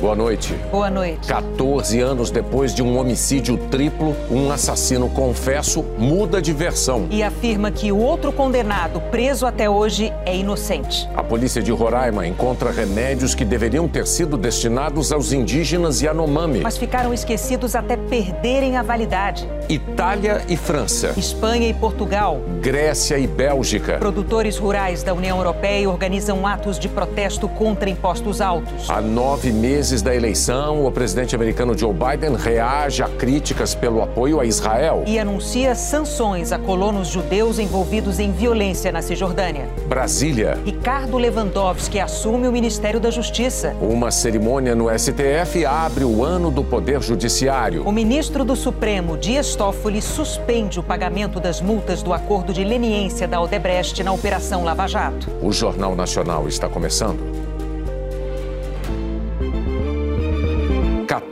Boa 0.00 0.14
noite. 0.14 0.54
Boa 0.70 0.90
noite. 0.90 1.26
14 1.28 2.00
anos 2.00 2.30
depois 2.30 2.74
de 2.74 2.82
um 2.82 2.98
homicídio 2.98 3.56
triplo, 3.70 4.14
um 4.30 4.50
assassino 4.50 5.08
confesso 5.08 5.84
muda 5.96 6.42
de 6.42 6.52
versão. 6.52 7.06
E 7.10 7.22
afirma 7.22 7.70
que 7.70 7.90
o 7.92 7.98
outro 7.98 8.32
condenado, 8.32 9.00
preso 9.10 9.46
até 9.46 9.70
hoje, 9.70 10.12
é 10.26 10.36
inocente. 10.36 11.08
A 11.14 11.22
polícia 11.22 11.62
de 11.62 11.70
Roraima 11.70 12.26
encontra 12.26 12.70
remédios 12.70 13.34
que 13.34 13.44
deveriam 13.44 13.88
ter 13.88 14.06
sido 14.06 14.36
destinados 14.36 15.12
aos 15.12 15.32
indígenas 15.32 16.02
Yanomami. 16.02 16.60
Mas 16.60 16.76
ficaram 16.76 17.14
esquecidos 17.14 17.74
até 17.74 17.96
perderem 17.96 18.76
a 18.76 18.82
validade. 18.82 19.48
Itália 19.68 20.42
e 20.48 20.56
França. 20.56 21.14
Espanha 21.16 21.68
e 21.68 21.74
Portugal. 21.74 22.40
Grécia 22.60 23.18
e 23.18 23.26
Bélgica. 23.26 23.98
Produtores 23.98 24.58
rurais 24.58 25.02
da 25.02 25.14
União 25.14 25.38
Europeia 25.38 25.88
organizam 25.88 26.46
atos 26.46 26.78
de 26.78 26.88
protesto 26.88 27.48
contra 27.48 27.88
impostos 27.88 28.40
altos. 28.40 28.90
Há 28.90 29.00
nove 29.00 29.52
meses 29.52 29.83
da 29.84 30.14
eleição, 30.14 30.86
o 30.86 30.90
presidente 30.90 31.34
americano 31.34 31.76
Joe 31.76 31.92
Biden 31.92 32.36
reage 32.36 33.02
a 33.02 33.08
críticas 33.08 33.74
pelo 33.74 34.02
apoio 34.02 34.40
a 34.40 34.44
Israel. 34.46 35.04
E 35.06 35.18
anuncia 35.18 35.74
sanções 35.74 36.52
a 36.52 36.58
colonos 36.58 37.08
judeus 37.08 37.58
envolvidos 37.58 38.18
em 38.18 38.32
violência 38.32 38.90
na 38.90 39.02
Cisjordânia. 39.02 39.68
Brasília. 39.86 40.58
Ricardo 40.64 41.18
Lewandowski 41.18 42.00
assume 42.00 42.48
o 42.48 42.52
Ministério 42.52 42.98
da 42.98 43.10
Justiça. 43.10 43.76
Uma 43.78 44.10
cerimônia 44.10 44.74
no 44.74 44.86
STF 44.98 45.66
abre 45.66 46.02
o 46.02 46.24
ano 46.24 46.50
do 46.50 46.64
Poder 46.64 47.02
Judiciário. 47.02 47.86
O 47.86 47.92
ministro 47.92 48.42
do 48.42 48.56
Supremo, 48.56 49.18
Dias 49.18 49.54
Toffoli, 49.54 50.00
suspende 50.00 50.80
o 50.80 50.82
pagamento 50.82 51.38
das 51.38 51.60
multas 51.60 52.02
do 52.02 52.14
acordo 52.14 52.54
de 52.54 52.64
leniência 52.64 53.28
da 53.28 53.38
Odebrecht 53.38 54.02
na 54.02 54.12
Operação 54.12 54.64
Lava 54.64 54.86
Jato. 54.86 55.30
O 55.42 55.52
Jornal 55.52 55.94
Nacional 55.94 56.48
está 56.48 56.70
começando. 56.70 57.53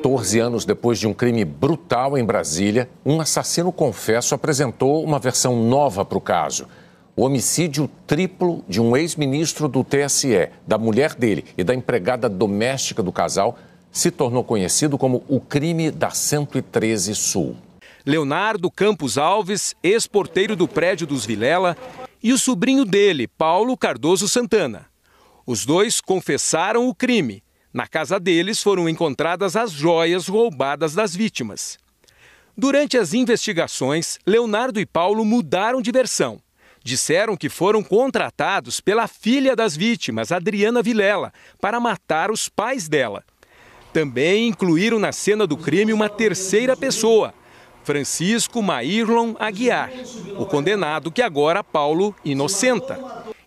14 0.03 0.41
anos 0.41 0.65
depois 0.65 0.99
de 0.99 1.07
um 1.07 1.15
crime 1.15 1.45
brutal 1.45 2.19
em 2.19 2.25
Brasília, 2.25 2.91
um 3.07 3.21
assassino 3.21 3.71
confesso 3.71 4.35
apresentou 4.35 5.05
uma 5.05 5.21
versão 5.21 5.55
nova 5.63 6.05
para 6.05 6.19
o 6.19 6.21
caso. 6.21 6.67
O 7.15 7.23
homicídio 7.23 7.89
triplo 8.05 8.65
de 8.69 8.81
um 8.81 8.97
ex-ministro 8.97 9.69
do 9.69 9.85
TSE, 9.85 10.49
da 10.67 10.77
mulher 10.77 11.15
dele 11.15 11.45
e 11.57 11.63
da 11.63 11.73
empregada 11.73 12.29
doméstica 12.29 13.01
do 13.01 13.13
casal 13.13 13.57
se 13.93 14.11
tornou 14.11 14.43
conhecido 14.43 14.99
como 14.99 15.23
o 15.29 15.39
crime 15.39 15.89
da 15.89 16.11
113 16.11 17.15
Sul. 17.15 17.55
Leonardo 18.05 18.73
Campos 18.73 19.17
Alves, 19.17 19.77
ex-porteiro 19.85 20.57
do 20.57 20.67
prédio 20.67 21.07
dos 21.07 21.25
Vilela, 21.25 21.77
e 22.21 22.33
o 22.33 22.39
sobrinho 22.39 22.85
dele, 22.85 23.29
Paulo 23.29 23.77
Cardoso 23.77 24.27
Santana. 24.27 24.87
Os 25.47 25.65
dois 25.65 26.01
confessaram 26.01 26.89
o 26.89 26.95
crime 26.95 27.41
na 27.73 27.87
casa 27.87 28.21
deles 28.21 28.63
foram 28.63 28.89
encontradas 28.89 29.57
as 29.57 29.73
joias 29.73 30.29
roubadas 30.29 30.95
das 30.95 31.17
vítimas. 31.17 31.79
Durante 32.57 32.99
as 32.99 33.15
investigações, 33.15 34.19
Leonardo 34.27 34.79
e 34.79 34.85
Paulo 34.85 35.25
mudaram 35.25 35.81
de 35.81 35.91
versão. 35.91 36.41
Disseram 36.85 37.37
que 37.37 37.49
foram 37.49 37.83
contratados 37.83 38.81
pela 38.81 39.07
filha 39.07 39.57
das 39.57 39.77
vítimas, 39.77 40.33
Adriana 40.33 40.83
Vilela, 40.83 41.33
para 41.61 41.81
matar 41.81 42.31
os 42.31 42.49
pais 42.49 42.89
dela. 42.89 43.25
Também 43.93 44.49
incluíram 44.49 44.99
na 44.99 45.13
cena 45.13 45.47
do 45.47 45.57
crime 45.57 45.93
uma 45.93 46.09
terceira 46.09 46.77
pessoa, 46.77 47.33
Francisco 47.85 48.63
Maírlon 48.63 49.35
Aguiar, 49.39 49.91
o 50.39 50.47
condenado 50.47 51.11
que 51.11 51.23
agora 51.23 51.65
Paulo 51.65 52.15
inocenta. 52.25 52.99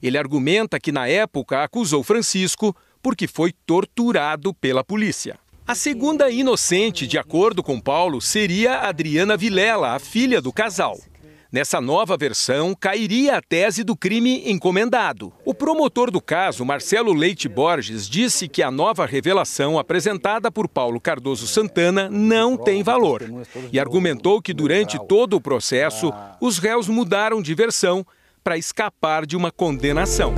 Ele 0.01 0.17
argumenta 0.17 0.79
que 0.79 0.91
na 0.91 1.07
época 1.07 1.63
acusou 1.63 2.03
Francisco 2.03 2.75
porque 3.05 3.27
foi 3.27 3.51
torturado 3.67 4.51
pela 4.51 4.83
polícia. 4.83 5.37
A 5.67 5.75
segunda 5.75 6.27
inocente, 6.31 7.05
de 7.05 7.19
acordo 7.19 7.61
com 7.61 7.79
Paulo, 7.79 8.19
seria 8.19 8.79
Adriana 8.79 9.37
Vilela, 9.37 9.91
a 9.93 9.99
filha 9.99 10.41
do 10.41 10.51
casal. 10.51 10.97
Nessa 11.51 11.79
nova 11.79 12.17
versão, 12.17 12.73
cairia 12.73 13.37
a 13.37 13.41
tese 13.43 13.83
do 13.83 13.95
crime 13.95 14.49
encomendado. 14.49 15.31
O 15.45 15.53
promotor 15.53 16.09
do 16.09 16.19
caso, 16.19 16.65
Marcelo 16.65 17.13
Leite 17.13 17.47
Borges, 17.47 18.09
disse 18.09 18.47
que 18.47 18.63
a 18.63 18.71
nova 18.71 19.05
revelação 19.05 19.77
apresentada 19.77 20.51
por 20.51 20.67
Paulo 20.67 20.99
Cardoso 20.99 21.45
Santana 21.45 22.09
não 22.09 22.57
tem 22.57 22.81
valor 22.81 23.21
e 23.71 23.79
argumentou 23.79 24.41
que 24.41 24.51
durante 24.51 24.97
todo 25.07 25.35
o 25.35 25.41
processo 25.41 26.11
os 26.41 26.57
réus 26.57 26.87
mudaram 26.87 27.39
de 27.39 27.53
versão 27.53 28.03
para 28.43 28.57
escapar 28.57 29.27
de 29.27 29.37
uma 29.37 29.51
condenação. 29.51 30.33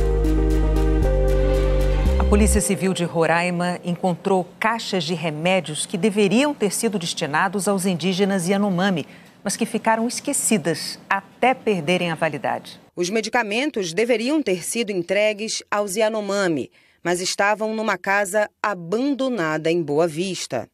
Polícia 2.30 2.60
Civil 2.60 2.94
de 2.94 3.06
Roraima 3.06 3.80
encontrou 3.86 4.46
caixas 4.60 5.06
de 5.06 5.14
remédios 5.14 5.86
que 5.86 5.98
deveriam 5.98 6.54
ter 6.54 6.74
sido 6.74 7.00
destinados 7.00 7.70
aos 7.70 7.86
indígenas 7.86 8.50
Yanomami, 8.50 9.08
mas 9.42 9.56
que 9.56 9.66
ficaram 9.66 10.06
esquecidas 10.06 11.00
até 11.10 11.54
perderem 11.54 12.12
a 12.12 12.16
validade. 12.16 12.82
Os 12.94 13.10
medicamentos 13.10 13.94
deveriam 13.94 14.44
ter 14.44 14.62
sido 14.62 14.92
entregues 14.92 15.64
aos 15.72 15.96
Yanomami, 15.96 16.70
mas 17.02 17.22
estavam 17.22 17.74
numa 17.74 17.98
casa 17.98 18.50
abandonada 18.62 19.72
em 19.72 19.82
Boa 19.82 20.06
Vista. 20.06 20.70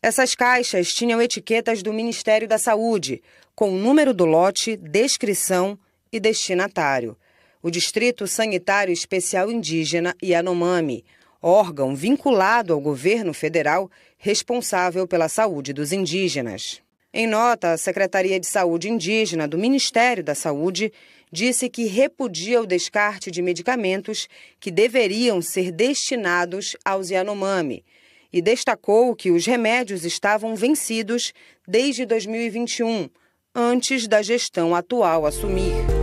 Essas 0.00 0.36
caixas 0.36 0.94
tinham 0.94 1.20
etiquetas 1.20 1.82
do 1.82 1.92
Ministério 1.92 2.46
da 2.46 2.58
Saúde, 2.58 3.20
com 3.56 3.70
o 3.70 3.76
número 3.76 4.14
do 4.14 4.24
lote, 4.24 4.76
descrição 4.76 5.76
e 6.12 6.20
destinatário 6.20 7.16
o 7.62 7.70
Distrito 7.70 8.26
Sanitário 8.26 8.92
Especial 8.92 9.50
Indígena 9.50 10.16
Yanomami, 10.22 11.04
órgão 11.40 11.94
vinculado 11.94 12.72
ao 12.72 12.80
governo 12.80 13.32
federal 13.32 13.90
responsável 14.18 15.06
pela 15.06 15.28
saúde 15.28 15.72
dos 15.72 15.92
indígenas. 15.92 16.82
Em 17.14 17.26
nota, 17.26 17.72
a 17.72 17.76
Secretaria 17.76 18.40
de 18.40 18.46
Saúde 18.46 18.88
Indígena 18.88 19.46
do 19.46 19.58
Ministério 19.58 20.24
da 20.24 20.34
Saúde 20.34 20.92
disse 21.30 21.68
que 21.68 21.84
repudia 21.84 22.60
o 22.60 22.66
descarte 22.66 23.30
de 23.30 23.42
medicamentos 23.42 24.28
que 24.58 24.70
deveriam 24.70 25.40
ser 25.40 25.70
destinados 25.70 26.76
aos 26.84 27.10
Yanomami 27.10 27.84
e 28.32 28.40
destacou 28.40 29.14
que 29.14 29.30
os 29.30 29.44
remédios 29.44 30.04
estavam 30.04 30.56
vencidos 30.56 31.32
desde 31.68 32.06
2021, 32.06 33.08
antes 33.54 34.08
da 34.08 34.22
gestão 34.22 34.74
atual 34.74 35.26
assumir. 35.26 36.01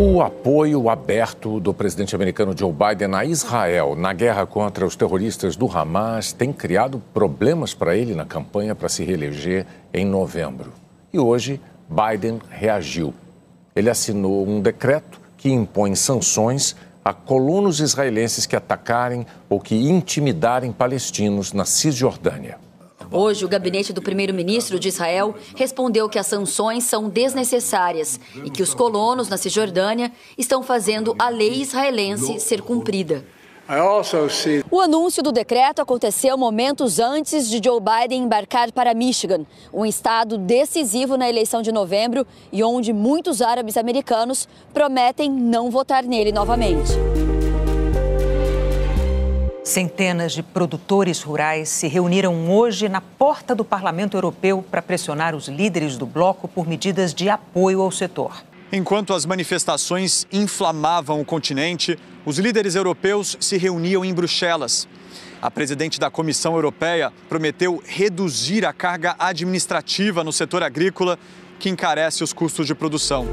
O 0.00 0.22
apoio 0.22 0.88
aberto 0.88 1.58
do 1.58 1.74
presidente 1.74 2.14
americano 2.14 2.56
Joe 2.56 2.72
Biden 2.72 3.16
a 3.16 3.24
Israel 3.24 3.96
na 3.96 4.12
guerra 4.12 4.46
contra 4.46 4.86
os 4.86 4.94
terroristas 4.94 5.56
do 5.56 5.66
Hamas 5.66 6.32
tem 6.32 6.52
criado 6.52 7.02
problemas 7.12 7.74
para 7.74 7.96
ele 7.96 8.14
na 8.14 8.24
campanha 8.24 8.76
para 8.76 8.88
se 8.88 9.02
reeleger 9.02 9.66
em 9.92 10.06
novembro. 10.06 10.72
E 11.12 11.18
hoje, 11.18 11.60
Biden 11.88 12.38
reagiu. 12.48 13.12
Ele 13.74 13.90
assinou 13.90 14.46
um 14.46 14.60
decreto 14.60 15.20
que 15.36 15.50
impõe 15.50 15.96
sanções 15.96 16.76
a 17.04 17.12
colonos 17.12 17.80
israelenses 17.80 18.46
que 18.46 18.54
atacarem 18.54 19.26
ou 19.48 19.58
que 19.58 19.74
intimidarem 19.74 20.70
palestinos 20.70 21.52
na 21.52 21.64
Cisjordânia. 21.64 22.67
Hoje, 23.10 23.44
o 23.44 23.48
gabinete 23.48 23.92
do 23.92 24.02
primeiro-ministro 24.02 24.78
de 24.78 24.88
Israel 24.88 25.34
respondeu 25.56 26.08
que 26.08 26.18
as 26.18 26.26
sanções 26.26 26.84
são 26.84 27.08
desnecessárias 27.08 28.20
e 28.44 28.50
que 28.50 28.62
os 28.62 28.74
colonos 28.74 29.28
na 29.28 29.36
Cisjordânia 29.36 30.12
estão 30.36 30.62
fazendo 30.62 31.14
a 31.18 31.28
lei 31.28 31.62
israelense 31.62 32.38
ser 32.38 32.60
cumprida. 32.60 33.24
O 34.70 34.80
anúncio 34.80 35.22
do 35.22 35.30
decreto 35.30 35.82
aconteceu 35.82 36.38
momentos 36.38 36.98
antes 36.98 37.50
de 37.50 37.60
Joe 37.62 37.78
Biden 37.80 38.22
embarcar 38.22 38.72
para 38.72 38.94
Michigan, 38.94 39.44
um 39.72 39.84
estado 39.84 40.38
decisivo 40.38 41.18
na 41.18 41.28
eleição 41.28 41.60
de 41.60 41.70
novembro 41.70 42.26
e 42.50 42.64
onde 42.64 42.94
muitos 42.94 43.42
árabes 43.42 43.76
americanos 43.76 44.48
prometem 44.72 45.30
não 45.30 45.70
votar 45.70 46.02
nele 46.02 46.32
novamente. 46.32 47.07
Centenas 49.68 50.32
de 50.32 50.42
produtores 50.42 51.20
rurais 51.20 51.68
se 51.68 51.88
reuniram 51.88 52.50
hoje 52.50 52.88
na 52.88 53.02
porta 53.02 53.54
do 53.54 53.62
Parlamento 53.62 54.16
Europeu 54.16 54.64
para 54.70 54.80
pressionar 54.80 55.34
os 55.34 55.46
líderes 55.46 55.98
do 55.98 56.06
bloco 56.06 56.48
por 56.48 56.66
medidas 56.66 57.12
de 57.12 57.28
apoio 57.28 57.82
ao 57.82 57.90
setor. 57.90 58.42
Enquanto 58.72 59.12
as 59.12 59.26
manifestações 59.26 60.26
inflamavam 60.32 61.20
o 61.20 61.24
continente, 61.24 61.98
os 62.24 62.38
líderes 62.38 62.76
europeus 62.76 63.36
se 63.38 63.58
reuniam 63.58 64.02
em 64.02 64.14
Bruxelas. 64.14 64.88
A 65.42 65.50
presidente 65.50 66.00
da 66.00 66.10
Comissão 66.10 66.54
Europeia 66.54 67.12
prometeu 67.28 67.82
reduzir 67.84 68.64
a 68.64 68.72
carga 68.72 69.16
administrativa 69.18 70.24
no 70.24 70.32
setor 70.32 70.62
agrícola, 70.62 71.18
que 71.58 71.68
encarece 71.68 72.24
os 72.24 72.32
custos 72.32 72.66
de 72.66 72.74
produção. 72.74 73.26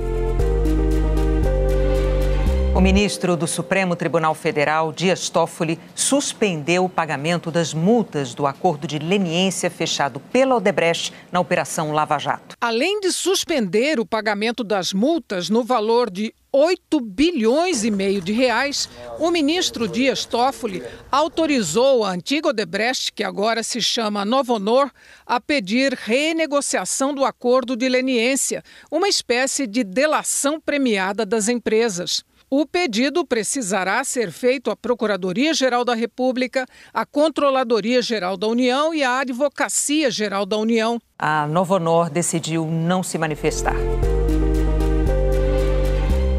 O 2.75 2.81
ministro 2.81 3.37
do 3.37 3.47
Supremo 3.47 3.95
Tribunal 3.95 4.35
Federal, 4.35 4.91
Dias 4.91 5.29
Toffoli, 5.29 5.79
suspendeu 5.95 6.83
o 6.83 6.89
pagamento 6.89 7.49
das 7.49 7.73
multas 7.73 8.33
do 8.33 8.45
acordo 8.45 8.85
de 8.85 8.99
leniência 8.99 9.71
fechado 9.71 10.19
pela 10.19 10.57
Odebrecht 10.57 11.13
na 11.31 11.39
Operação 11.39 11.93
Lava 11.93 12.19
Jato. 12.19 12.57
Além 12.59 12.99
de 12.99 13.13
suspender 13.13 13.97
o 13.97 14.05
pagamento 14.05 14.61
das 14.61 14.91
multas 14.91 15.49
no 15.49 15.63
valor 15.63 16.09
de 16.11 16.35
8 16.51 16.99
bilhões 16.99 17.85
e 17.85 17.91
meio 17.91 18.19
de 18.19 18.33
reais, 18.33 18.89
o 19.19 19.31
ministro 19.31 19.87
Dias 19.87 20.25
Toffoli 20.25 20.83
autorizou 21.09 22.03
a 22.03 22.11
antiga 22.11 22.49
Odebrecht, 22.49 23.13
que 23.13 23.23
agora 23.23 23.63
se 23.63 23.81
chama 23.81 24.25
Novonor, 24.25 24.91
a 25.25 25.39
pedir 25.39 25.93
renegociação 25.93 27.13
do 27.13 27.23
acordo 27.23 27.77
de 27.77 27.87
leniência, 27.87 28.61
uma 28.91 29.07
espécie 29.07 29.65
de 29.65 29.81
delação 29.81 30.59
premiada 30.59 31.25
das 31.25 31.47
empresas. 31.47 32.21
O 32.49 32.65
pedido 32.65 33.25
precisará 33.25 34.03
ser 34.03 34.31
feito 34.31 34.69
à 34.69 34.75
Procuradoria-Geral 34.75 35.83
da 35.83 35.95
República, 35.95 36.65
à 36.93 37.05
Controladoria-Geral 37.05 38.37
da 38.37 38.47
União 38.47 38.93
e 38.93 39.03
à 39.03 39.19
Advocacia-Geral 39.19 40.45
da 40.45 40.57
União. 40.57 40.99
A 41.17 41.47
Novonor 41.47 42.09
decidiu 42.09 42.65
não 42.65 43.01
se 43.01 43.17
manifestar. 43.17 43.75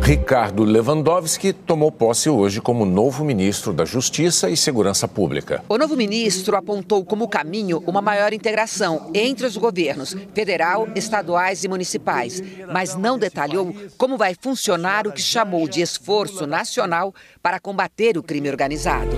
Ricardo 0.07 0.63
Lewandowski 0.63 1.53
tomou 1.53 1.91
posse 1.91 2.31
hoje 2.31 2.61
como 2.61 2.87
novo 2.87 3.25
ministro 3.25 3.73
da 3.73 3.85
Justiça 3.85 4.49
e 4.49 4.57
Segurança 4.57 5.09
Pública. 5.09 5.65
O 5.69 5.77
novo 5.77 5.97
ministro 5.97 6.57
apontou 6.57 7.05
como 7.05 7.27
caminho 7.27 7.83
uma 7.89 8.01
maior 8.01 8.33
integração 8.33 9.11
entre 9.13 9.45
os 9.45 9.57
governos 9.57 10.17
federal, 10.33 10.87
estaduais 10.95 11.65
e 11.65 11.69
municipais, 11.69 12.41
mas 12.73 12.95
não 12.95 13.19
detalhou 13.19 13.75
como 13.99 14.17
vai 14.17 14.37
funcionar 14.41 15.09
o 15.09 15.13
que 15.13 15.21
chamou 15.21 15.67
de 15.67 15.81
esforço 15.81 16.47
nacional 16.47 17.13
para 17.43 17.59
combater 17.59 18.17
o 18.17 18.23
crime 18.23 18.49
organizado. 18.49 19.17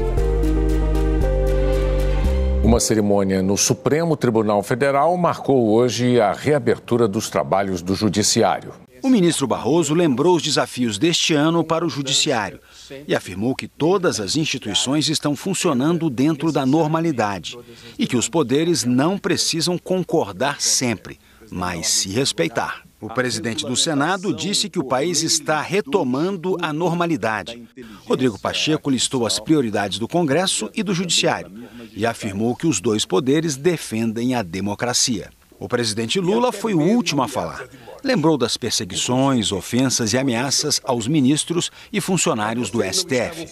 Uma 2.65 2.81
cerimônia 2.81 3.43
no 3.43 3.59
Supremo 3.59 4.17
Tribunal 4.17 4.63
Federal 4.63 5.15
marcou 5.19 5.69
hoje 5.69 6.19
a 6.19 6.33
reabertura 6.33 7.07
dos 7.07 7.29
trabalhos 7.29 7.83
do 7.83 7.95
Judiciário. 7.95 8.88
O 9.03 9.09
ministro 9.09 9.47
Barroso 9.47 9.95
lembrou 9.95 10.37
os 10.37 10.43
desafios 10.43 10.99
deste 10.99 11.35
ano 11.35 11.63
para 11.65 11.87
o 11.87 11.91
Judiciário 11.91 12.61
e 13.07 13.15
afirmou 13.15 13.55
que 13.55 13.69
todas 13.69 14.21
as 14.21 14.37
instituições 14.37 15.09
estão 15.09 15.37
funcionando 15.37 16.11
dentro 16.11 16.51
da 16.51 16.65
normalidade 16.67 17.59
e 17.99 18.07
que 18.07 18.17
os 18.17 18.29
poderes 18.29 18.85
não 18.85 19.19
precisam 19.19 19.79
concordar 19.79 20.61
sempre, 20.61 21.19
mas 21.51 21.89
se 21.89 22.09
respeitar. 22.09 22.83
O 23.01 23.09
presidente 23.09 23.65
do 23.65 23.77
Senado 23.77 24.35
disse 24.35 24.69
que 24.69 24.79
o 24.79 24.85
país 24.85 25.23
está 25.23 25.61
retomando 25.61 26.57
a 26.61 26.73
normalidade. 26.73 27.63
Rodrigo 28.05 28.39
Pacheco 28.41 28.91
listou 28.91 29.25
as 29.25 29.39
prioridades 29.39 30.01
do 30.01 30.09
Congresso 30.09 30.69
e 30.75 30.83
do 30.83 30.93
Judiciário 30.93 31.53
e 31.95 32.05
afirmou 32.05 32.57
que 32.57 32.67
os 32.67 32.81
dois 32.81 33.05
poderes 33.05 33.57
defendem 33.57 34.35
a 34.35 34.43
democracia. 34.43 35.31
O 35.61 35.69
presidente 35.69 36.21
Lula 36.21 36.53
foi 36.53 36.73
o 36.73 36.81
último 36.81 37.23
a 37.23 37.29
falar. 37.29 37.65
Lembrou 38.05 38.39
das 38.39 38.57
perseguições, 38.57 39.51
ofensas 39.51 40.13
e 40.13 40.19
ameaças 40.19 40.81
aos 40.85 41.09
ministros 41.09 41.71
e 41.93 42.01
funcionários 42.01 42.71
do 42.71 42.81
STF. 42.83 43.49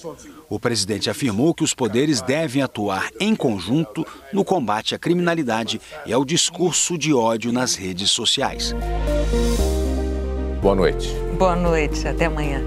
O 0.48 0.60
presidente 0.60 1.10
afirmou 1.10 1.52
que 1.52 1.64
os 1.64 1.74
poderes 1.74 2.20
devem 2.20 2.62
atuar 2.62 3.10
em 3.18 3.34
conjunto 3.34 4.06
no 4.32 4.44
combate 4.44 4.94
à 4.94 4.98
criminalidade 4.98 5.80
e 6.06 6.12
ao 6.12 6.24
discurso 6.24 6.96
de 6.96 7.12
ódio 7.12 7.52
nas 7.52 7.74
redes 7.74 8.10
sociais. 8.10 8.72
Boa 10.62 10.76
noite. 10.76 11.08
Boa 11.36 11.56
noite, 11.56 12.06
até 12.06 12.26
amanhã. 12.26 12.62